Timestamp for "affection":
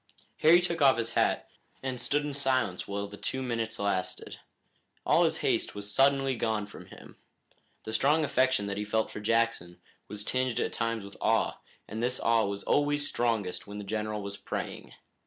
8.23-8.65